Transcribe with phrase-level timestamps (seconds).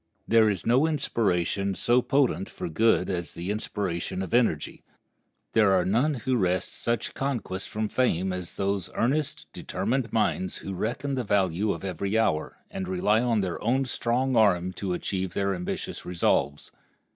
[0.27, 4.83] There is no inspiration so potent for good as the inspiration of energy.
[5.53, 10.73] There are none who wrest such conquests from fame as those earnest, determined minds, who
[10.73, 15.35] reckon the value of every hour, and rely on their own strong arm to achieve
[15.35, 16.71] their ambitious resolves.